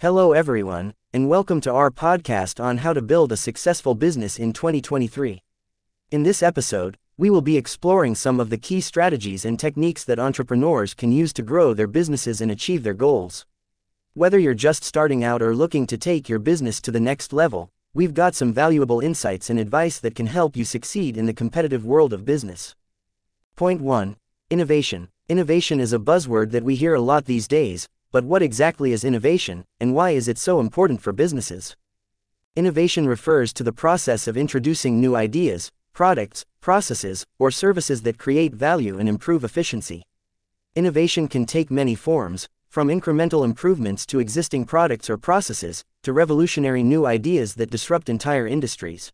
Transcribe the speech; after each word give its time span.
Hello, 0.00 0.32
everyone, 0.32 0.94
and 1.12 1.28
welcome 1.28 1.60
to 1.60 1.70
our 1.70 1.90
podcast 1.90 2.58
on 2.58 2.78
how 2.78 2.94
to 2.94 3.02
build 3.02 3.32
a 3.32 3.36
successful 3.36 3.94
business 3.94 4.38
in 4.38 4.54
2023. 4.54 5.42
In 6.10 6.22
this 6.22 6.42
episode, 6.42 6.96
we 7.18 7.28
will 7.28 7.42
be 7.42 7.58
exploring 7.58 8.14
some 8.14 8.40
of 8.40 8.48
the 8.48 8.56
key 8.56 8.80
strategies 8.80 9.44
and 9.44 9.60
techniques 9.60 10.02
that 10.04 10.18
entrepreneurs 10.18 10.94
can 10.94 11.12
use 11.12 11.34
to 11.34 11.42
grow 11.42 11.74
their 11.74 11.86
businesses 11.86 12.40
and 12.40 12.50
achieve 12.50 12.82
their 12.82 12.94
goals. 12.94 13.44
Whether 14.14 14.38
you're 14.38 14.54
just 14.54 14.84
starting 14.84 15.22
out 15.22 15.42
or 15.42 15.54
looking 15.54 15.86
to 15.88 15.98
take 15.98 16.30
your 16.30 16.38
business 16.38 16.80
to 16.80 16.90
the 16.90 16.98
next 16.98 17.34
level, 17.34 17.70
we've 17.92 18.14
got 18.14 18.34
some 18.34 18.54
valuable 18.54 19.00
insights 19.00 19.50
and 19.50 19.60
advice 19.60 19.98
that 19.98 20.14
can 20.14 20.28
help 20.28 20.56
you 20.56 20.64
succeed 20.64 21.18
in 21.18 21.26
the 21.26 21.34
competitive 21.34 21.84
world 21.84 22.14
of 22.14 22.24
business. 22.24 22.74
Point 23.54 23.82
1 23.82 24.16
Innovation. 24.48 25.10
Innovation 25.28 25.78
is 25.78 25.92
a 25.92 25.98
buzzword 25.98 26.52
that 26.52 26.64
we 26.64 26.74
hear 26.74 26.94
a 26.94 27.02
lot 27.02 27.26
these 27.26 27.46
days, 27.46 27.86
but 28.12 28.24
what 28.24 28.42
exactly 28.42 28.92
is 28.92 29.04
innovation, 29.04 29.64
and 29.78 29.94
why 29.94 30.10
is 30.10 30.26
it 30.26 30.38
so 30.38 30.58
important 30.58 31.00
for 31.00 31.12
businesses? 31.12 31.76
Innovation 32.56 33.06
refers 33.06 33.52
to 33.52 33.62
the 33.62 33.72
process 33.72 34.26
of 34.26 34.36
introducing 34.36 35.00
new 35.00 35.14
ideas, 35.14 35.70
products, 35.92 36.44
processes, 36.60 37.24
or 37.38 37.50
services 37.50 38.02
that 38.02 38.18
create 38.18 38.52
value 38.54 38.98
and 38.98 39.08
improve 39.08 39.44
efficiency. 39.44 40.02
Innovation 40.74 41.28
can 41.28 41.46
take 41.46 41.70
many 41.70 41.94
forms, 41.94 42.48
from 42.68 42.88
incremental 42.88 43.44
improvements 43.44 44.04
to 44.06 44.18
existing 44.18 44.64
products 44.64 45.08
or 45.08 45.16
processes, 45.16 45.84
to 46.02 46.12
revolutionary 46.12 46.82
new 46.82 47.06
ideas 47.06 47.54
that 47.54 47.70
disrupt 47.70 48.08
entire 48.08 48.46
industries. 48.46 49.12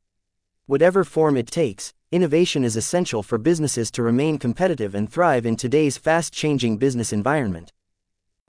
Whatever 0.66 1.04
form 1.04 1.36
it 1.36 1.46
takes, 1.46 1.92
innovation 2.10 2.64
is 2.64 2.76
essential 2.76 3.22
for 3.22 3.38
businesses 3.38 3.90
to 3.90 4.02
remain 4.02 4.38
competitive 4.38 4.94
and 4.94 5.10
thrive 5.10 5.46
in 5.46 5.56
today's 5.56 5.96
fast 5.96 6.32
changing 6.32 6.78
business 6.78 7.12
environment. 7.12 7.72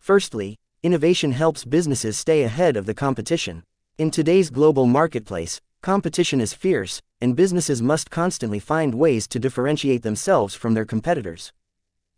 Firstly, 0.07 0.55
innovation 0.83 1.33
helps 1.33 1.65
businesses 1.65 2.17
stay 2.17 2.43
ahead 2.43 2.77
of 2.77 2.85
the 2.85 2.93
competition. 2.93 3.63
In 3.97 4.09
today's 4.09 4.49
global 4.49 4.85
marketplace, 4.85 5.59
competition 5.81 6.39
is 6.39 6.53
fierce, 6.53 7.01
and 7.19 7.35
businesses 7.35 7.81
must 7.81 8.09
constantly 8.09 8.57
find 8.57 8.95
ways 8.95 9.27
to 9.27 9.37
differentiate 9.37 10.03
themselves 10.03 10.55
from 10.55 10.75
their 10.75 10.85
competitors. 10.85 11.51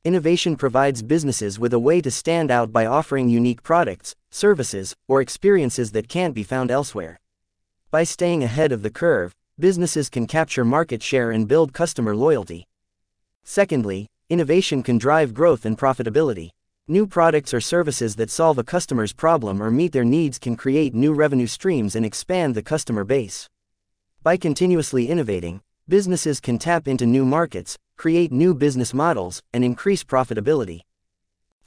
Innovation 0.03 0.55
provides 0.55 1.01
businesses 1.01 1.57
with 1.57 1.73
a 1.73 1.79
way 1.79 1.99
to 1.99 2.11
stand 2.11 2.51
out 2.51 2.71
by 2.71 2.85
offering 2.85 3.27
unique 3.27 3.63
products, 3.63 4.15
services, 4.29 4.95
or 5.07 5.19
experiences 5.19 5.91
that 5.93 6.07
can't 6.07 6.35
be 6.35 6.43
found 6.43 6.69
elsewhere. 6.69 7.19
By 7.89 8.03
staying 8.03 8.43
ahead 8.43 8.71
of 8.71 8.83
the 8.83 8.91
curve, 8.91 9.33
businesses 9.57 10.11
can 10.11 10.27
capture 10.27 10.63
market 10.63 11.01
share 11.01 11.31
and 11.31 11.47
build 11.47 11.73
customer 11.73 12.15
loyalty. 12.15 12.67
Secondly, 13.43 14.05
innovation 14.29 14.83
can 14.83 14.99
drive 14.99 15.33
growth 15.33 15.65
and 15.65 15.75
profitability. 15.75 16.51
New 16.91 17.05
products 17.05 17.53
or 17.53 17.61
services 17.61 18.15
that 18.15 18.31
solve 18.31 18.57
a 18.57 18.63
customer's 18.63 19.13
problem 19.13 19.61
or 19.61 19.69
meet 19.69 19.91
their 19.91 20.03
needs 20.03 20.39
can 20.39 20.55
create 20.55 20.95
new 20.95 21.13
revenue 21.13 21.45
streams 21.45 21.95
and 21.95 22.03
expand 22.03 22.55
the 22.55 22.63
customer 22.63 23.03
base. 23.03 23.47
By 24.23 24.37
continuously 24.37 25.07
innovating, 25.07 25.61
businesses 25.87 26.39
can 26.39 26.57
tap 26.57 26.87
into 26.87 27.05
new 27.05 27.25
markets, 27.25 27.77
create 27.95 28.31
new 28.31 28.55
business 28.55 28.91
models, 28.91 29.43
and 29.53 29.63
increase 29.63 30.03
profitability. 30.03 30.79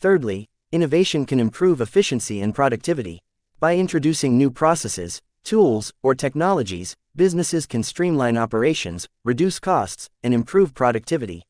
Thirdly, 0.01 0.48
innovation 0.73 1.25
can 1.25 1.39
improve 1.39 1.81
efficiency 1.81 2.41
and 2.41 2.53
productivity. 2.53 3.20
By 3.61 3.77
introducing 3.77 4.36
new 4.36 4.51
processes, 4.51 5.23
tools, 5.45 5.92
or 6.03 6.17
technologies, 6.17 6.97
businesses 7.14 7.67
can 7.67 7.84
streamline 7.84 8.36
operations, 8.36 9.07
reduce 9.23 9.61
costs, 9.61 10.11
and 10.25 10.34
improve 10.34 10.75
productivity. 10.75 11.45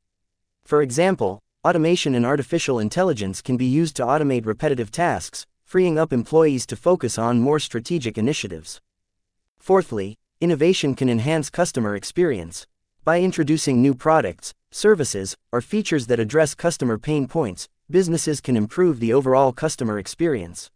For 0.62 0.82
example, 0.82 1.40
automation 1.64 2.16
and 2.16 2.26
artificial 2.26 2.80
intelligence 2.80 3.40
can 3.40 3.56
be 3.56 3.64
used 3.64 3.94
to 3.94 4.02
automate 4.02 4.44
repetitive 4.44 4.90
tasks, 4.90 5.46
freeing 5.64 5.96
up 5.96 6.12
employees 6.12 6.66
to 6.66 6.74
focus 6.74 7.16
on 7.16 7.40
more 7.40 7.60
strategic 7.60 8.18
initiatives. 8.18 8.80
Fourthly, 9.60 10.18
innovation 10.40 10.96
can 10.96 11.08
enhance 11.08 11.50
customer 11.50 11.94
experience. 11.94 12.66
By 13.04 13.20
introducing 13.20 13.80
new 13.80 13.94
products, 13.94 14.54
services, 14.72 15.36
or 15.52 15.60
features 15.60 16.08
that 16.08 16.18
address 16.18 16.56
customer 16.56 16.98
pain 16.98 17.28
points, 17.28 17.68
businesses 17.88 18.40
can 18.40 18.56
improve 18.56 18.98
the 18.98 19.12
overall 19.12 19.52
customer 19.52 20.00
experience. 20.00 20.68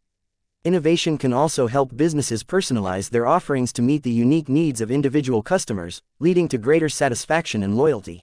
Innovation 0.63 1.19
can 1.19 1.33
also 1.33 1.67
help 1.67 1.97
businesses 1.97 2.45
personalize 2.45 3.11
their 3.11 3.27
offerings 3.27 3.73
to 3.73 3.83
meet 3.83 4.05
the 4.05 4.11
unique 4.11 4.49
needs 4.49 4.81
of 4.81 4.93
individual 4.93 5.43
customers, 5.43 6.01
leading 6.21 6.47
to 6.47 6.59
greater 6.59 6.89
satisfaction 6.89 7.65
and 7.65 7.77
loyalty. 7.77 8.23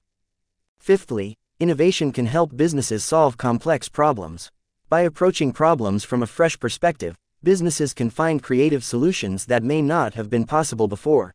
Fifthly, 0.78 1.38
innovation 1.64 2.12
can 2.12 2.28
help 2.28 2.56
businesses 2.56 3.04
solve 3.04 3.38
complex 3.38 3.90
problems. 3.90 4.52
By 4.90 5.02
approaching 5.02 5.52
problems 5.52 6.04
from 6.04 6.22
a 6.22 6.28
fresh 6.28 6.60
perspective, 6.60 7.16
businesses 7.42 7.96
can 7.96 8.12
find 8.12 8.44
creative 8.44 8.84
solutions 8.84 9.48
that 9.48 9.64
may 9.64 9.82
not 9.82 10.14
have 10.14 10.30
been 10.30 10.46
possible 10.46 10.88
before. 10.88 11.34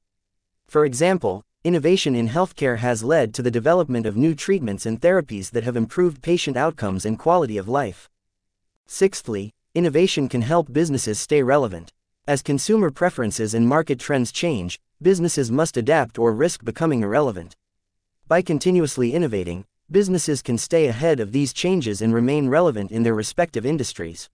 For 0.69 0.85
example, 0.85 1.43
Innovation 1.65 2.15
in 2.15 2.29
healthcare 2.29 2.79
has 2.79 3.03
led 3.03 3.35
to 3.35 3.43
the 3.43 3.51
development 3.51 4.07
of 4.07 4.17
new 4.17 4.33
treatments 4.33 4.87
and 4.87 5.01
therapies 5.01 5.51
that 5.51 5.65
have 5.65 5.77
improved 5.77 6.23
patient 6.23 6.57
outcomes 6.57 7.05
and 7.05 7.19
quality 7.19 7.59
of 7.59 7.69
life. 7.69 8.09
Sixthly, 8.87 9.53
innovation 9.75 10.29
can 10.29 10.43
help 10.43 10.73
businesses 10.73 11.19
stay 11.19 11.43
relevant. 11.43 11.93
As 12.29 12.43
consumer 12.43 12.93
preferences 12.93 13.55
and 13.55 13.67
market 13.67 13.99
trends 13.99 14.31
change, 14.31 14.79
businesses 15.03 15.51
must 15.51 15.77
adapt 15.77 16.17
or 16.17 16.33
risk 16.33 16.65
becoming 16.65 17.03
irrelevant. 17.03 17.57
By 18.29 18.41
continuously 18.41 19.13
innovating, 19.13 19.65
businesses 19.91 20.43
can 20.43 20.59
stay 20.59 20.87
ahead 20.87 21.19
of 21.19 21.33
these 21.33 21.53
changes 21.53 22.03
and 22.03 22.13
remain 22.13 22.49
relevant 22.49 22.91
in 22.91 23.03
their 23.03 23.15
respective 23.15 23.65
industries. 23.65 24.29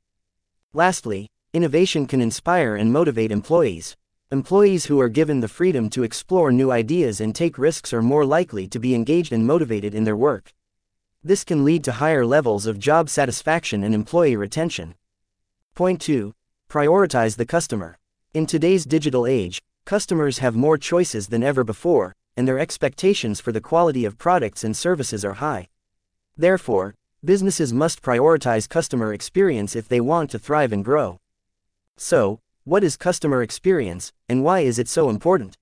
Lastly, 0.72 1.28
innovation 1.52 2.06
can 2.06 2.20
inspire 2.20 2.74
and 2.74 2.92
motivate 2.92 3.30
employees. 3.30 3.96
Employees 4.32 4.86
who 4.86 5.00
are 5.00 5.08
given 5.08 5.40
the 5.40 5.48
freedom 5.48 5.88
to 5.90 6.02
explore 6.02 6.50
new 6.50 6.72
ideas 6.72 7.20
and 7.20 7.34
take 7.34 7.56
risks 7.56 7.92
are 7.92 8.02
more 8.02 8.24
likely 8.24 8.66
to 8.66 8.80
be 8.80 8.94
engaged 8.94 9.32
and 9.32 9.46
motivated 9.46 9.94
in 9.94 10.02
their 10.02 10.16
work. 10.16 10.52
This 11.22 11.44
can 11.44 11.64
lead 11.64 11.84
to 11.84 11.92
higher 11.92 12.26
levels 12.26 12.66
of 12.66 12.80
job 12.80 13.08
satisfaction 13.08 13.84
and 13.84 13.94
employee 13.94 14.36
retention. 14.36 14.96
Point 15.74 16.00
2 16.00 16.34
Prioritize 16.68 17.36
the 17.36 17.46
customer. 17.46 17.96
In 18.32 18.46
today's 18.46 18.84
digital 18.84 19.24
age, 19.24 19.62
customers 19.84 20.38
have 20.38 20.56
more 20.56 20.76
choices 20.76 21.28
than 21.28 21.44
ever 21.44 21.62
before, 21.62 22.12
and 22.36 22.46
their 22.46 22.58
expectations 22.58 23.40
for 23.40 23.52
the 23.52 23.60
quality 23.60 24.04
of 24.04 24.18
products 24.18 24.64
and 24.64 24.76
services 24.76 25.24
are 25.24 25.34
high. 25.34 25.68
Therefore, 26.36 26.94
businesses 27.24 27.72
must 27.72 28.02
prioritize 28.02 28.68
customer 28.68 29.12
experience 29.12 29.76
if 29.76 29.88
they 29.88 30.00
want 30.00 30.30
to 30.30 30.38
thrive 30.38 30.72
and 30.72 30.84
grow. 30.84 31.20
So, 31.96 32.40
what 32.64 32.82
is 32.82 32.96
customer 32.96 33.42
experience, 33.42 34.12
and 34.28 34.42
why 34.42 34.60
is 34.60 34.78
it 34.78 34.88
so 34.88 35.10
important? 35.10 35.56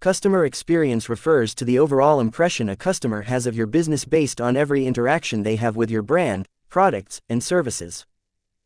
Customer 0.00 0.44
experience 0.44 1.08
refers 1.08 1.54
to 1.54 1.64
the 1.64 1.78
overall 1.78 2.20
impression 2.20 2.68
a 2.68 2.76
customer 2.76 3.22
has 3.22 3.46
of 3.46 3.56
your 3.56 3.66
business 3.66 4.04
based 4.04 4.40
on 4.40 4.56
every 4.56 4.86
interaction 4.86 5.42
they 5.42 5.56
have 5.56 5.74
with 5.74 5.90
your 5.90 6.02
brand, 6.02 6.46
products, 6.68 7.22
and 7.28 7.42
services. 7.42 8.04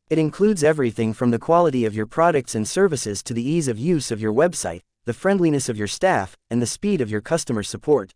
It 0.09 0.19
includes 0.19 0.65
everything 0.65 1.13
from 1.13 1.31
the 1.31 1.39
quality 1.39 1.85
of 1.85 1.95
your 1.95 2.07
products 2.07 2.57
and 2.57 2.67
services 2.67 3.23
to 3.23 3.33
the 3.33 3.49
ease 3.49 3.69
of 3.69 3.79
use 3.79 4.11
of 4.11 4.21
your 4.21 4.33
website, 4.33 4.81
the 5.05 5.15
friendliness 5.15 5.69
of 5.69 5.77
your 5.77 5.87
staff, 5.87 6.37
and 6.51 6.61
the 6.61 6.67
speed 6.67 7.01
of 7.01 7.11
your 7.11 7.21
customer 7.21 7.63
support. 7.63 8.15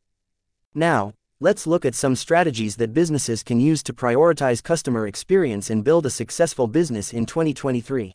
Now, 0.74 1.14
let's 1.40 1.66
look 1.66 1.84
at 1.84 1.94
some 1.94 2.16
strategies 2.16 2.76
that 2.76 2.92
businesses 2.92 3.42
can 3.42 3.60
use 3.60 3.82
to 3.84 3.92
prioritize 3.92 4.62
customer 4.62 5.06
experience 5.06 5.70
and 5.70 5.84
build 5.84 6.06
a 6.06 6.10
successful 6.10 6.66
business 6.66 7.12
in 7.12 7.26
2023. 7.26 8.14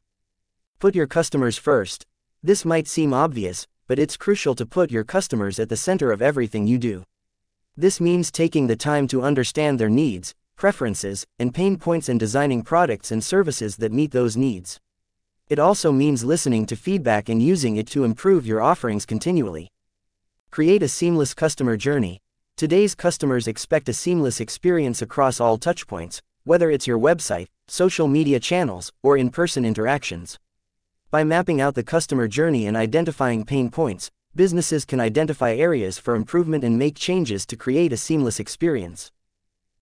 Put 0.80 0.96
your 0.96 1.07
customers 1.07 1.57
first. 1.57 2.06
This 2.44 2.63
might 2.63 2.88
seem 2.88 3.13
obvious, 3.13 3.68
but 3.88 4.00
it's 4.00 4.16
crucial 4.16 4.56
to 4.56 4.66
put 4.66 4.91
your 4.91 5.03
customers 5.03 5.59
at 5.59 5.69
the 5.69 5.75
center 5.75 6.12
of 6.12 6.22
everything 6.22 6.68
you 6.68 6.78
do. 6.78 7.03
This 7.75 8.00
means 8.00 8.31
taking 8.31 8.68
the 8.68 8.75
time 8.75 9.07
to 9.07 9.24
understand 9.24 9.80
their 9.80 9.90
needs, 9.90 10.36
preferences, 10.56 11.25
and 11.40 11.53
pain 11.53 11.78
points 11.78 12.07
and 12.07 12.19
designing 12.19 12.62
products 12.62 13.12
and 13.12 13.24
services 13.24 13.78
that 13.78 13.91
meet 13.91 14.12
those 14.12 14.38
needs. 14.38 14.80
It 15.50 15.58
also 15.58 15.92
means 15.92 16.24
listening 16.24 16.68
to 16.68 16.76
feedback 16.76 17.28
and 17.28 17.42
using 17.42 17.75
it 17.78 17.88
to 17.88 18.04
improve 18.04 18.46
your 18.46 18.62
offerings 18.62 19.04
continually. 19.04 19.72
Create 20.51 20.84
a 20.84 20.88
seamless 20.88 21.34
customer 21.34 21.75
journey. 21.75 22.22
Today's 22.56 22.94
customers 22.94 23.48
expect 23.48 23.90
a 23.90 23.94
seamless 23.94 24.40
experience 24.40 25.01
across 25.01 25.40
all 25.40 25.57
touchpoints, 25.57 26.22
whether 26.44 26.69
it's 26.69 26.86
your 26.86 27.00
website, 27.00 27.48
social 27.68 28.07
media 28.07 28.40
channels, 28.40 28.92
or 29.01 29.18
in 29.18 29.31
person 29.31 29.66
interactions. 29.66 30.38
By 31.10 31.24
mapping 31.24 31.60
out 31.60 31.74
the 31.74 31.81
customer 31.81 32.28
journey 32.28 32.68
and 32.68 32.78
identifying 32.78 33.44
pain 33.44 33.72
points, 33.72 34.12
businesses 34.36 34.86
can 34.86 35.00
identify 35.00 35.56
areas 35.56 35.98
for 35.98 36.13
improvement 36.13 36.63
and 36.63 36.78
make 36.78 36.96
changes 36.96 37.48
to 37.48 37.56
create 37.56 37.92
a 37.92 37.98
seamless 37.98 38.40
experience. 38.40 39.12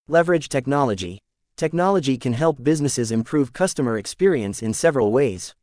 Leverage 0.08 0.48
technology. 0.48 1.20
Technology 1.58 2.18
can 2.18 2.32
help 2.32 2.64
businesses 2.64 3.12
improve 3.12 3.52
customer 3.52 3.98
experience 3.98 4.62
in 4.62 4.74
several 4.74 5.12
ways. 5.12 5.56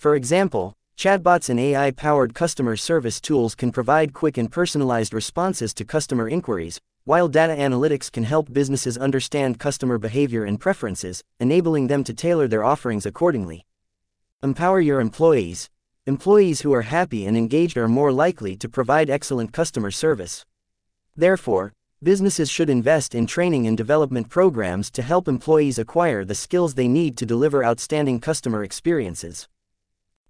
For 0.00 0.14
example, 0.14 0.78
chatbots 0.96 1.50
and 1.50 1.60
AI 1.60 1.90
powered 1.90 2.32
customer 2.32 2.74
service 2.74 3.20
tools 3.20 3.54
can 3.54 3.70
provide 3.70 4.14
quick 4.14 4.38
and 4.38 4.50
personalized 4.50 5.12
responses 5.12 5.74
to 5.74 5.84
customer 5.84 6.26
inquiries, 6.26 6.80
while 7.04 7.28
data 7.28 7.54
analytics 7.54 8.10
can 8.10 8.24
help 8.24 8.50
businesses 8.50 8.96
understand 8.96 9.58
customer 9.58 9.98
behavior 9.98 10.44
and 10.44 10.58
preferences, 10.58 11.22
enabling 11.38 11.88
them 11.88 12.02
to 12.04 12.14
tailor 12.14 12.48
their 12.48 12.64
offerings 12.64 13.04
accordingly. 13.04 13.66
Empower 14.42 14.80
your 14.80 15.00
employees. 15.02 15.68
Employees 16.06 16.62
who 16.62 16.72
are 16.72 16.88
happy 16.96 17.26
and 17.26 17.36
engaged 17.36 17.76
are 17.76 17.86
more 17.86 18.10
likely 18.10 18.56
to 18.56 18.70
provide 18.70 19.10
excellent 19.10 19.52
customer 19.52 19.90
service. 19.90 20.46
Therefore, 21.14 21.74
businesses 22.02 22.48
should 22.48 22.70
invest 22.70 23.14
in 23.14 23.26
training 23.26 23.66
and 23.66 23.76
development 23.76 24.30
programs 24.30 24.90
to 24.92 25.02
help 25.02 25.28
employees 25.28 25.78
acquire 25.78 26.24
the 26.24 26.34
skills 26.34 26.72
they 26.72 26.88
need 26.88 27.18
to 27.18 27.26
deliver 27.26 27.62
outstanding 27.62 28.18
customer 28.18 28.64
experiences. 28.64 29.46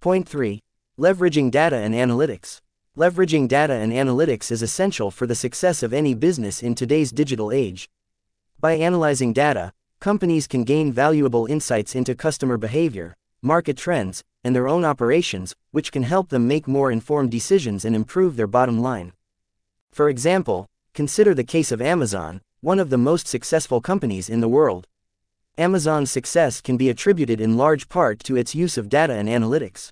Point 0.01 0.27
3. 0.27 0.63
Leveraging 0.97 1.51
data 1.51 1.75
and 1.75 1.93
analytics. 1.93 2.59
Leveraging 2.97 3.47
data 3.47 3.73
and 3.73 3.93
analytics 3.93 4.51
is 4.51 4.63
essential 4.63 5.11
for 5.11 5.27
the 5.27 5.35
success 5.35 5.83
of 5.83 5.93
any 5.93 6.15
business 6.15 6.63
in 6.63 6.73
today's 6.73 7.11
digital 7.11 7.51
age. 7.51 7.87
By 8.59 8.73
analyzing 8.73 9.31
data, 9.31 9.73
companies 9.99 10.47
can 10.47 10.63
gain 10.63 10.91
valuable 10.91 11.45
insights 11.45 11.93
into 11.93 12.15
customer 12.15 12.57
behavior, 12.57 13.15
market 13.43 13.77
trends, 13.77 14.23
and 14.43 14.55
their 14.55 14.67
own 14.67 14.83
operations, 14.83 15.55
which 15.69 15.91
can 15.91 16.01
help 16.01 16.29
them 16.29 16.47
make 16.47 16.67
more 16.67 16.91
informed 16.91 17.29
decisions 17.29 17.85
and 17.85 17.95
improve 17.95 18.37
their 18.37 18.47
bottom 18.47 18.81
line. 18.81 19.13
For 19.91 20.09
example, 20.09 20.65
consider 20.95 21.35
the 21.35 21.43
case 21.43 21.71
of 21.71 21.79
Amazon, 21.79 22.41
one 22.61 22.79
of 22.79 22.89
the 22.89 22.97
most 22.97 23.27
successful 23.27 23.81
companies 23.81 24.29
in 24.29 24.41
the 24.41 24.49
world. 24.49 24.87
Amazon's 25.57 26.09
success 26.09 26.61
can 26.61 26.77
be 26.77 26.89
attributed 26.89 27.41
in 27.41 27.57
large 27.57 27.89
part 27.89 28.19
to 28.23 28.37
its 28.37 28.55
use 28.55 28.77
of 28.77 28.87
data 28.87 29.13
and 29.13 29.27
analytics. 29.27 29.91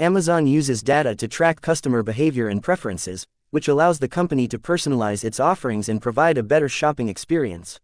Amazon 0.00 0.46
uses 0.46 0.82
data 0.82 1.14
to 1.14 1.28
track 1.28 1.60
customer 1.60 2.02
behavior 2.02 2.48
and 2.48 2.62
preferences, 2.62 3.26
which 3.50 3.68
allows 3.68 3.98
the 3.98 4.08
company 4.08 4.48
to 4.48 4.58
personalize 4.58 5.24
its 5.24 5.38
offerings 5.38 5.90
and 5.90 6.00
provide 6.00 6.38
a 6.38 6.42
better 6.42 6.70
shopping 6.70 7.10
experience. 7.10 7.78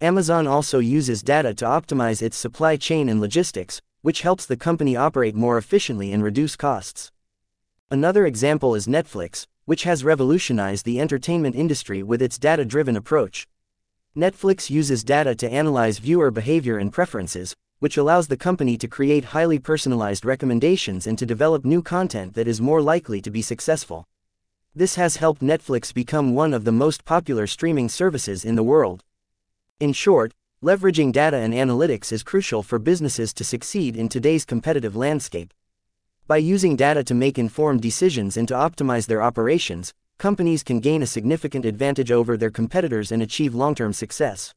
Amazon 0.00 0.46
also 0.46 0.78
uses 0.78 1.24
data 1.24 1.52
to 1.54 1.64
optimize 1.64 2.22
its 2.22 2.36
supply 2.36 2.76
chain 2.76 3.08
and 3.08 3.20
logistics, 3.20 3.82
which 4.02 4.22
helps 4.22 4.46
the 4.46 4.56
company 4.56 4.94
operate 4.94 5.34
more 5.34 5.58
efficiently 5.58 6.12
and 6.12 6.22
reduce 6.22 6.54
costs. 6.54 7.10
Another 7.90 8.26
example 8.26 8.76
is 8.76 8.86
Netflix, 8.86 9.46
which 9.64 9.82
has 9.82 10.04
revolutionized 10.04 10.84
the 10.84 11.00
entertainment 11.00 11.56
industry 11.56 12.00
with 12.00 12.22
its 12.22 12.38
data 12.38 12.64
driven 12.64 12.94
approach. 12.94 13.48
Netflix 14.16 14.70
uses 14.70 15.04
data 15.04 15.34
to 15.34 15.48
analyze 15.48 15.98
viewer 15.98 16.30
behavior 16.30 16.78
and 16.78 16.92
preferences, 16.92 17.54
which 17.78 17.96
allows 17.96 18.26
the 18.26 18.36
company 18.36 18.76
to 18.76 18.88
create 18.88 19.26
highly 19.26 19.58
personalized 19.58 20.24
recommendations 20.24 21.06
and 21.06 21.18
to 21.18 21.26
develop 21.26 21.64
new 21.64 21.82
content 21.82 22.34
that 22.34 22.48
is 22.48 22.60
more 22.60 22.82
likely 22.82 23.20
to 23.20 23.30
be 23.30 23.42
successful. 23.42 24.08
This 24.74 24.96
has 24.96 25.16
helped 25.16 25.42
Netflix 25.42 25.92
become 25.94 26.34
one 26.34 26.52
of 26.54 26.64
the 26.64 26.72
most 26.72 27.04
popular 27.04 27.46
streaming 27.46 27.88
services 27.88 28.44
in 28.44 28.56
the 28.56 28.62
world. 28.62 29.04
In 29.78 29.92
short, 29.92 30.34
leveraging 30.64 31.12
data 31.12 31.36
and 31.36 31.54
analytics 31.54 32.10
is 32.10 32.22
crucial 32.24 32.62
for 32.62 32.78
businesses 32.78 33.32
to 33.34 33.44
succeed 33.44 33.94
in 33.94 34.08
today's 34.08 34.44
competitive 34.44 34.96
landscape. 34.96 35.54
By 36.26 36.38
using 36.38 36.76
data 36.76 37.04
to 37.04 37.14
make 37.14 37.38
informed 37.38 37.82
decisions 37.82 38.36
and 38.36 38.48
to 38.48 38.54
optimize 38.54 39.06
their 39.06 39.22
operations, 39.22 39.94
companies 40.18 40.64
can 40.64 40.80
gain 40.80 41.00
a 41.00 41.06
significant 41.06 41.64
advantage 41.64 42.10
over 42.10 42.36
their 42.36 42.50
competitors 42.50 43.12
and 43.12 43.22
achieve 43.22 43.54
long 43.54 43.74
term 43.74 43.92
success. 43.92 44.52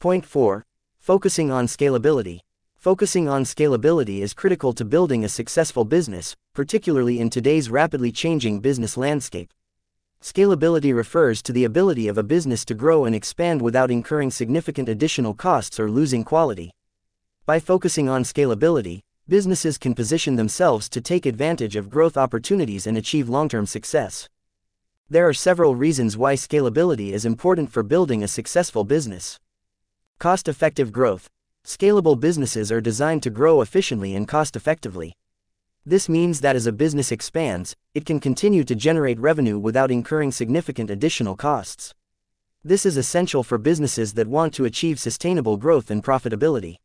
Point 0.00 0.26
4 0.26 0.64
Focusing 0.98 1.50
on 1.52 1.66
scalability. 1.66 2.40
Focusing 2.76 3.28
on 3.28 3.44
scalability 3.44 4.22
is 4.22 4.34
critical 4.34 4.72
to 4.72 4.84
building 4.84 5.24
a 5.24 5.28
successful 5.28 5.84
business, 5.84 6.34
particularly 6.52 7.20
in 7.20 7.30
today's 7.30 7.70
rapidly 7.70 8.10
changing 8.10 8.58
business 8.58 8.96
landscape. 8.96 9.52
Scalability 10.20 10.92
refers 10.92 11.42
to 11.42 11.52
the 11.52 11.64
ability 11.64 12.08
of 12.08 12.18
a 12.18 12.24
business 12.24 12.64
to 12.64 12.74
grow 12.74 13.04
and 13.04 13.14
expand 13.14 13.62
without 13.62 13.90
incurring 13.90 14.32
significant 14.32 14.88
additional 14.88 15.34
costs 15.34 15.78
or 15.78 15.88
losing 15.88 16.24
quality. 16.24 16.72
By 17.46 17.60
focusing 17.60 18.08
on 18.08 18.24
scalability, 18.24 19.02
businesses 19.28 19.78
can 19.78 19.94
position 19.94 20.34
themselves 20.34 20.88
to 20.88 21.00
take 21.00 21.24
advantage 21.24 21.76
of 21.76 21.90
growth 21.90 22.16
opportunities 22.16 22.86
and 22.88 22.96
achieve 22.96 23.28
long 23.28 23.48
term 23.48 23.66
success. 23.66 24.28
There 25.12 25.28
are 25.28 25.34
several 25.34 25.76
reasons 25.76 26.16
why 26.16 26.36
scalability 26.36 27.12
is 27.12 27.26
important 27.26 27.70
for 27.70 27.82
building 27.82 28.22
a 28.22 28.26
successful 28.26 28.82
business. 28.82 29.38
Cost 30.18 30.48
effective 30.48 30.90
growth. 30.90 31.28
Scalable 31.66 32.18
businesses 32.18 32.72
are 32.72 32.80
designed 32.80 33.22
to 33.24 33.28
grow 33.28 33.60
efficiently 33.60 34.14
and 34.16 34.26
cost 34.26 34.56
effectively. 34.56 35.12
This 35.84 36.08
means 36.08 36.40
that 36.40 36.56
as 36.56 36.66
a 36.66 36.72
business 36.72 37.12
expands, 37.12 37.76
it 37.94 38.06
can 38.06 38.20
continue 38.20 38.64
to 38.64 38.74
generate 38.74 39.20
revenue 39.20 39.58
without 39.58 39.90
incurring 39.90 40.32
significant 40.32 40.88
additional 40.88 41.36
costs. 41.36 41.92
This 42.64 42.86
is 42.86 42.96
essential 42.96 43.42
for 43.42 43.58
businesses 43.58 44.14
that 44.14 44.28
want 44.28 44.54
to 44.54 44.64
achieve 44.64 44.98
sustainable 44.98 45.58
growth 45.58 45.90
and 45.90 46.02
profitability. 46.02 46.76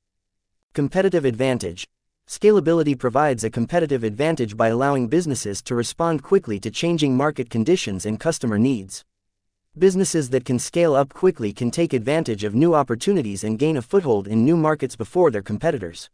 Competitive 0.74 1.24
advantage. 1.24 1.88
Scalability 2.28 3.00
provides 3.00 3.46
a 3.46 3.50
competitive 3.50 4.04
advantage 4.04 4.58
by 4.58 4.68
allowing 4.68 5.08
businesses 5.08 5.62
to 5.62 5.74
respond 5.74 6.24
quickly 6.24 6.60
to 6.60 6.70
changing 6.70 7.16
market 7.16 7.50
conditions 7.50 8.06
and 8.06 8.20
customer 8.20 8.60
needs. 8.60 9.06
Businesses 9.78 10.30
that 10.32 10.44
can 10.44 10.60
scale 10.60 10.94
up 10.94 11.14
quickly 11.14 11.54
can 11.54 11.72
take 11.72 11.94
advantage 11.94 12.44
of 12.44 12.54
new 12.54 12.76
opportunities 12.76 13.46
and 13.46 13.58
gain 13.58 13.78
a 13.78 13.82
foothold 13.82 14.28
in 14.28 14.44
new 14.44 14.58
markets 14.58 14.98
before 14.98 15.32
their 15.32 15.42
competitors. 15.42 16.10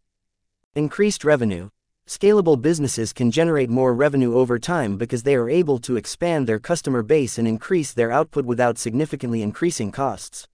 Increased 0.75 1.25
revenue. 1.25 1.69
Scalable 2.06 2.62
businesses 2.62 3.12
can 3.12 3.31
generate 3.31 3.71
more 3.71 3.95
revenue 3.95 4.36
over 4.36 4.60
time 4.60 4.98
because 4.98 5.24
they 5.24 5.33
are 5.33 5.50
able 5.50 5.80
to 5.80 5.95
expand 5.95 6.45
their 6.45 6.60
customer 6.60 7.01
base 7.01 7.39
and 7.39 7.48
increase 7.48 7.92
their 7.92 8.12
output 8.12 8.45
without 8.45 8.77
significantly 8.77 9.42
increasing 9.42 9.92
costs. 9.92 10.48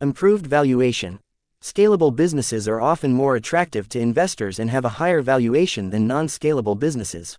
Improved 0.00 0.46
valuation. 0.46 1.18
Scalable 1.60 2.14
businesses 2.14 2.68
are 2.68 2.80
often 2.80 3.12
more 3.12 3.34
attractive 3.34 3.88
to 3.88 3.98
investors 3.98 4.60
and 4.60 4.70
have 4.70 4.84
a 4.84 5.00
higher 5.00 5.20
valuation 5.20 5.90
than 5.90 6.06
non 6.06 6.28
scalable 6.28 6.78
businesses. 6.78 7.36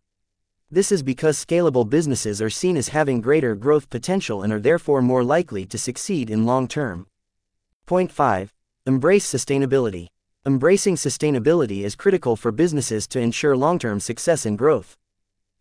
This 0.70 0.92
is 0.92 1.02
because 1.02 1.44
scalable 1.44 1.90
businesses 1.90 2.42
are 2.42 2.50
seen 2.50 2.76
as 2.76 2.90
having 2.90 3.22
greater 3.22 3.56
growth 3.56 3.90
potential 3.90 4.44
and 4.44 4.52
are 4.52 4.60
therefore 4.60 5.02
more 5.02 5.24
likely 5.24 5.66
to 5.68 5.78
succeed 5.78 6.30
in 6.30 6.46
long 6.46 6.68
term. 6.68 7.08
Point 7.86 8.12
5 8.12 8.54
Embrace 8.86 9.26
sustainability. 9.26 10.08
Embracing 10.46 10.96
sustainability 10.96 11.84
is 11.84 11.96
critical 11.96 12.36
for 12.36 12.52
businesses 12.52 13.08
to 13.08 13.20
ensure 13.20 13.56
long 13.56 13.80
term 13.80 14.00
success 14.02 14.46
and 14.46 14.58
growth. 14.58 14.98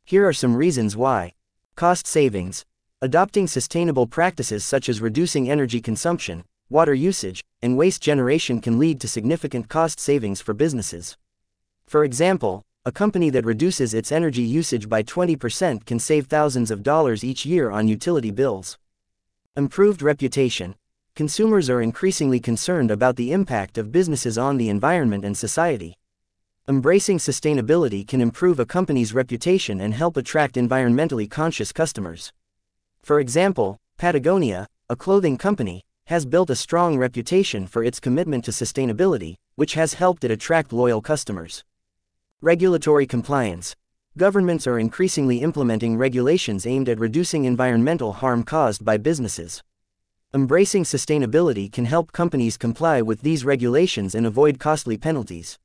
Here 0.04 0.26
are 0.26 0.32
some 0.32 0.56
reasons 0.56 0.96
why. 0.96 1.34
Cost 1.76 2.08
savings. 2.08 2.64
Adopting 3.00 3.46
sustainable 3.46 4.08
practices 4.08 4.64
such 4.64 4.88
as 4.88 5.00
reducing 5.00 5.48
energy 5.48 5.80
consumption, 5.80 6.44
water 6.70 6.94
usage, 6.94 7.42
and 7.62 7.76
waste 7.76 8.02
generation 8.02 8.60
can 8.60 8.78
lead 8.78 9.00
to 9.00 9.08
significant 9.08 9.68
cost 9.68 9.98
savings 9.98 10.40
for 10.40 10.54
businesses. 10.54 11.16
For 11.86 12.04
example, 12.04 12.62
a 12.84 12.92
company 12.92 13.30
that 13.30 13.44
reduces 13.44 13.94
its 13.94 14.12
energy 14.12 14.42
usage 14.42 14.88
by 14.88 15.02
20% 15.02 15.84
can 15.86 15.98
save 15.98 16.26
thousands 16.26 16.70
of 16.70 16.82
dollars 16.82 17.24
each 17.24 17.44
year 17.44 17.70
on 17.70 17.88
utility 17.88 18.30
bills. 18.30 18.78
Improved 19.56 20.02
reputation 20.02 20.74
consumers 21.14 21.68
are 21.68 21.82
increasingly 21.82 22.38
concerned 22.38 22.92
about 22.92 23.16
the 23.16 23.32
impact 23.32 23.76
of 23.76 23.90
businesses 23.90 24.38
on 24.38 24.56
the 24.56 24.68
environment 24.68 25.24
and 25.24 25.36
society. 25.36 25.96
Embracing 26.68 27.18
sustainability 27.18 28.06
can 28.06 28.20
improve 28.20 28.60
a 28.60 28.66
company's 28.66 29.12
reputation 29.12 29.80
and 29.80 29.94
help 29.94 30.16
attract 30.16 30.54
environmentally 30.54 31.28
conscious 31.28 31.72
customers. 31.72 32.32
For 33.02 33.18
example, 33.18 33.78
Patagonia, 33.96 34.68
a 34.88 34.94
clothing 34.94 35.36
company, 35.36 35.82
has 36.08 36.24
built 36.24 36.48
a 36.48 36.56
strong 36.56 36.96
reputation 36.96 37.66
for 37.66 37.84
its 37.84 38.00
commitment 38.00 38.42
to 38.42 38.50
sustainability, 38.50 39.36
which 39.56 39.74
has 39.74 39.92
helped 39.94 40.24
it 40.24 40.30
attract 40.30 40.72
loyal 40.72 41.02
customers. 41.02 41.64
Regulatory 42.40 43.06
compliance. 43.06 43.76
Governments 44.16 44.66
are 44.66 44.78
increasingly 44.78 45.42
implementing 45.42 45.98
regulations 45.98 46.66
aimed 46.66 46.88
at 46.88 46.98
reducing 46.98 47.44
environmental 47.44 48.14
harm 48.14 48.42
caused 48.42 48.86
by 48.86 48.96
businesses. 48.96 49.62
Embracing 50.32 50.84
sustainability 50.84 51.70
can 51.70 51.84
help 51.84 52.12
companies 52.12 52.56
comply 52.56 53.02
with 53.02 53.20
these 53.20 53.44
regulations 53.44 54.14
and 54.14 54.26
avoid 54.26 54.58
costly 54.58 54.96
penalties. 54.96 55.58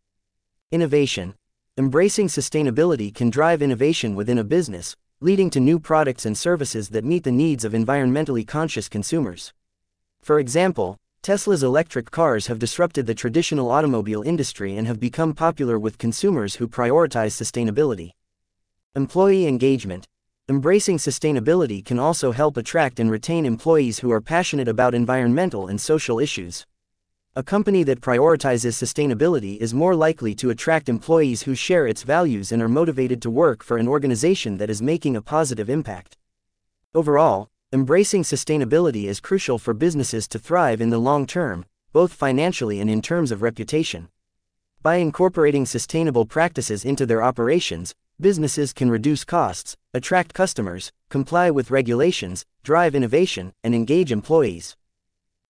Innovation. 0.71 1.35
Embracing 1.77 2.27
sustainability 2.27 3.15
can 3.15 3.29
drive 3.29 3.61
innovation 3.61 4.13
within 4.13 4.37
a 4.37 4.43
business, 4.43 4.97
leading 5.21 5.49
to 5.49 5.61
new 5.61 5.79
products 5.79 6.25
and 6.25 6.37
services 6.37 6.89
that 6.89 7.05
meet 7.05 7.23
the 7.23 7.31
needs 7.31 7.63
of 7.63 7.71
environmentally 7.71 8.45
conscious 8.45 8.89
consumers. 8.89 9.53
For 10.23 10.39
example, 10.39 10.95
Tesla's 11.21 11.63
electric 11.63 12.09
cars 12.09 12.47
have 12.47 12.57
disrupted 12.57 13.07
the 13.07 13.13
traditional 13.13 13.69
automobile 13.69 14.21
industry 14.21 14.77
and 14.77 14.87
have 14.87 14.97
become 14.97 15.33
popular 15.33 15.77
with 15.77 15.97
consumers 15.97 16.55
who 16.55 16.67
prioritize 16.69 17.33
sustainability. 17.35 18.11
Employee 18.95 19.47
engagement. 19.47 20.07
Embracing 20.47 20.97
sustainability 20.97 21.83
can 21.83 21.99
also 21.99 22.31
help 22.31 22.55
attract 22.55 23.01
and 23.01 23.11
retain 23.11 23.45
employees 23.45 23.99
who 23.99 24.11
are 24.13 24.21
passionate 24.21 24.69
about 24.69 24.95
environmental 24.95 25.67
and 25.67 25.81
social 25.81 26.19
issues. 26.19 26.65
A 27.35 27.43
company 27.43 27.83
that 27.83 27.99
prioritizes 27.99 28.81
sustainability 28.81 29.57
is 29.57 29.73
more 29.73 29.93
likely 29.93 30.33
to 30.35 30.51
attract 30.51 30.87
employees 30.87 31.41
who 31.41 31.53
share 31.53 31.85
its 31.85 32.03
values 32.03 32.53
and 32.53 32.61
are 32.61 32.69
motivated 32.69 33.21
to 33.23 33.29
work 33.29 33.61
for 33.61 33.77
an 33.77 33.89
organization 33.89 34.55
that 34.55 34.69
is 34.69 34.81
making 34.81 35.17
a 35.17 35.21
positive 35.21 35.69
impact. 35.69 36.17
Overall, 36.95 37.49
embracing 37.73 38.21
sustainability 38.21 39.05
is 39.05 39.19
crucial 39.19 39.57
for 39.57 39.73
businesses 39.73 40.27
to 40.27 40.37
thrive 40.37 40.79
in 40.79 40.91
the 40.91 40.99
long 40.99 41.25
term, 41.25 41.65
both 41.91 42.13
financially 42.13 42.79
and 42.79 42.87
in 42.87 43.01
terms 43.01 43.31
of 43.31 43.41
reputation. 43.41 44.09
By 44.83 44.97
incorporating 44.97 45.65
sustainable 45.65 46.27
practices 46.27 46.85
into 46.85 47.07
their 47.07 47.23
operations, 47.23 47.95
businesses 48.21 48.73
can 48.73 48.91
reduce 48.91 49.25
costs, 49.25 49.75
attract 49.91 50.35
customers, 50.35 50.91
comply 51.09 51.49
with 51.49 51.71
regulations, 51.71 52.45
drive 52.61 52.93
innovation, 52.93 53.53
and 53.63 53.73
engage 53.73 54.11
employees. 54.11 54.77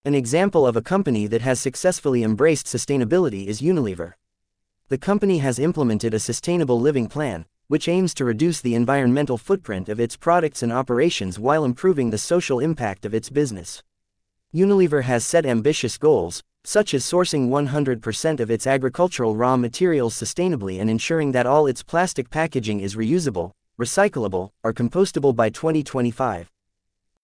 An 0.05 0.15
example 0.15 0.65
of 0.65 0.77
a 0.77 0.81
company 0.81 1.27
that 1.27 1.41
has 1.41 1.59
successfully 1.59 2.23
embraced 2.23 2.67
sustainability 2.67 3.47
is 3.47 3.59
Unilever. 3.59 4.13
The 4.87 4.97
company 4.97 5.39
has 5.39 5.59
implemented 5.59 6.13
a 6.13 6.19
sustainable 6.19 6.79
living 6.79 7.07
plan, 7.07 7.47
which 7.67 7.87
aims 7.87 8.13
to 8.13 8.25
reduce 8.25 8.61
the 8.61 8.75
environmental 8.75 9.37
footprint 9.37 9.89
of 9.89 9.99
its 9.99 10.15
products 10.15 10.61
and 10.61 10.71
operations 10.71 11.39
while 11.39 11.63
improving 11.63 12.09
the 12.09 12.17
social 12.17 12.59
impact 12.59 13.05
of 13.05 13.13
its 13.13 13.29
business. 13.29 13.83
Unilever 14.53 15.03
has 15.03 15.25
set 15.25 15.45
ambitious 15.45 15.97
goals, 15.97 16.43
such 16.63 16.93
as 16.93 17.03
sourcing 17.03 17.49
100% 17.49 18.39
of 18.39 18.51
its 18.51 18.67
agricultural 18.67 19.35
raw 19.35 19.57
materials 19.57 20.15
sustainably 20.15 20.79
and 20.79 20.89
ensuring 20.89 21.31
that 21.31 21.45
all 21.45 21.67
its 21.67 21.83
plastic 21.83 22.29
packaging 22.29 22.79
is 22.79 22.95
reusable, 22.95 23.51
recyclable, 23.79 24.51
or 24.63 24.71
compostable 24.71 25.35
by 25.35 25.49
2025. 25.49 26.49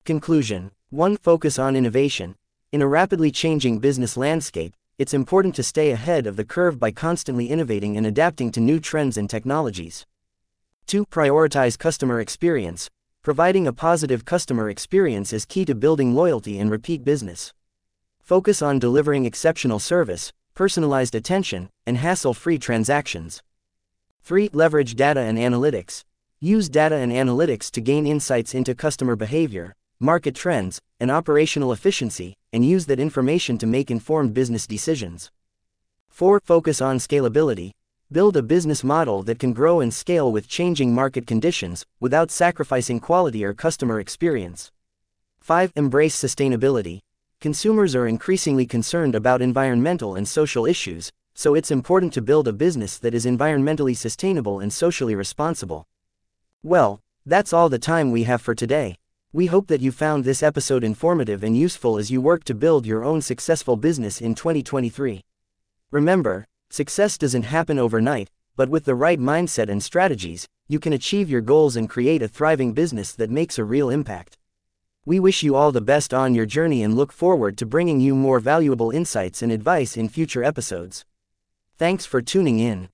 Conclusion 0.05 0.72
1. 0.89 1.17
Focus 1.17 1.60
on 1.60 1.75
innovation. 1.75 2.36
In 2.72 2.81
a 2.81 2.88
rapidly 2.88 3.31
changing 3.31 3.79
business 3.79 4.17
landscape, 4.17 4.74
it's 4.98 5.13
important 5.13 5.55
to 5.55 5.63
stay 5.63 5.91
ahead 5.91 6.27
of 6.27 6.36
the 6.36 6.43
curve 6.43 6.79
by 6.79 6.91
constantly 6.91 7.48
innovating 7.48 7.96
and 7.96 8.05
adapting 8.05 8.51
to 8.51 8.60
new 8.60 8.79
trends 8.79 9.17
and 9.17 9.29
technologies. 9.29 10.05
2. 10.89 11.05
Prioritize 11.05 11.77
customer 11.77 12.19
experience. 12.19 12.89
Providing 13.22 13.67
a 13.67 13.72
positive 13.72 14.25
customer 14.25 14.72
experience 14.72 15.31
is 15.31 15.46
key 15.46 15.63
to 15.63 15.75
building 15.75 16.15
loyalty 16.15 16.58
and 16.58 16.72
repeat 16.72 17.03
business. 17.03 17.53
Focus 18.24 18.60
on 18.63 18.79
delivering 18.79 19.24
exceptional 19.24 19.77
service, 19.77 20.34
personalized 20.55 21.13
attention, 21.13 21.69
and 21.86 21.98
hassle 21.98 22.34
free 22.34 22.58
transactions. 22.58 23.43
3. 24.24 24.50
Leverage 24.51 24.96
data 24.96 25.19
and 25.19 25.38
analytics. 25.38 26.05
Use 26.39 26.69
data 26.69 26.96
and 26.96 27.12
analytics 27.12 27.69
to 27.69 27.81
gain 27.81 28.08
insights 28.08 28.55
into 28.55 28.74
customer 28.74 29.15
behavior, 29.15 29.75
market 30.00 30.34
trends, 30.34 30.81
and 31.00 31.12
operational 31.12 31.72
efficiency, 31.72 32.34
and 32.51 32.65
use 32.65 32.88
that 32.88 33.00
information 33.00 33.60
to 33.60 33.67
make 33.67 33.91
informed 33.91 34.34
business 34.34 34.65
decisions. 34.65 35.29
4. 36.08 36.39
Focus 36.39 36.81
on 36.81 36.98
scalability. 36.98 37.74
Build 38.12 38.36
a 38.36 38.42
business 38.42 38.84
model 38.84 39.22
that 39.22 39.38
can 39.38 39.54
grow 39.54 39.82
and 39.82 39.94
scale 39.94 40.32
with 40.32 40.48
changing 40.48 40.96
market 40.96 41.28
conditions 41.28 41.86
without 42.00 42.32
sacrificing 42.32 43.00
quality 43.00 43.46
or 43.46 43.54
customer 43.54 44.00
experience. 44.00 44.72
5. 45.42 45.74
Embrace 45.75 46.20
sustainability. 46.20 47.01
Consumers 47.39 47.94
are 47.94 48.08
increasingly 48.08 48.66
concerned 48.66 49.13
about 49.13 49.44
environmental 49.44 50.16
and 50.16 50.28
social 50.28 50.66
issues, 50.66 51.12
so 51.36 51.54
it's 51.54 51.70
important 51.70 52.12
to 52.13 52.22
build 52.24 52.48
a 52.48 52.51
business 52.51 52.98
that 52.98 53.13
is 53.13 53.28
environmentally 53.28 53.96
sustainable 53.96 54.60
and 54.60 54.74
socially 54.74 55.13
responsible. 55.13 55.86
Well, 56.63 57.01
that's 57.28 57.54
all 57.54 57.70
the 57.70 57.78
time 57.78 58.10
we 58.10 58.24
have 58.24 58.42
for 58.42 58.56
today. 58.56 58.96
We 59.34 59.46
hope 59.46 59.68
that 59.68 59.82
you 59.82 59.92
found 59.92 60.24
this 60.24 60.42
episode 60.42 60.84
informative 60.84 61.44
and 61.44 61.56
useful 61.56 62.00
as 62.00 62.10
you 62.10 62.22
work 62.22 62.44
to 62.46 62.56
build 62.56 62.88
your 62.88 63.04
own 63.04 63.22
successful 63.22 63.75
business 63.75 64.20
in 64.20 64.34
2023. 64.34 65.22
Remember, 65.92 66.48
Success 66.72 67.18
doesn't 67.18 67.44
happen 67.44 67.80
overnight, 67.80 68.30
but 68.56 68.70
with 68.70 68.86
the 68.86 68.94
right 68.94 69.20
mindset 69.20 69.70
and 69.70 69.82
strategies, 69.82 70.48
you 70.68 70.80
can 70.80 70.94
achieve 70.94 71.28
your 71.28 71.42
goals 71.42 71.76
and 71.76 71.90
create 71.90 72.22
a 72.22 72.28
thriving 72.28 72.74
business 72.74 73.12
that 73.14 73.32
makes 73.32 73.58
a 73.58 73.64
real 73.64 73.90
impact. 73.90 74.38
We 75.04 75.20
wish 75.20 75.42
you 75.42 75.56
all 75.56 75.72
the 75.72 75.82
best 75.82 76.14
on 76.14 76.36
your 76.36 76.46
journey 76.46 76.84
and 76.84 76.96
look 76.96 77.12
forward 77.12 77.58
to 77.58 77.66
bringing 77.66 78.00
you 78.00 78.14
more 78.14 78.40
valuable 78.40 78.92
insights 78.92 79.42
and 79.42 79.52
advice 79.52 79.98
in 79.98 80.10
future 80.10 80.44
episodes. 80.44 81.06
Thanks 81.76 82.06
for 82.06 82.22
tuning 82.22 82.60
in. 82.60 82.90